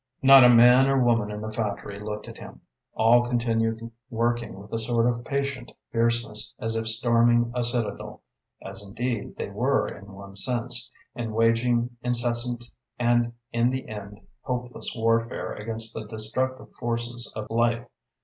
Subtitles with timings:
[0.23, 2.61] Not a man or woman in the factory looked at him.
[2.95, 8.23] All continued working with a sort of patient fierceness, as if storming a citadel
[8.63, 12.65] as, indeed, they were in one sense and waging incessant
[12.97, 17.85] and in the end hopeless warfare against the destructive forces of life.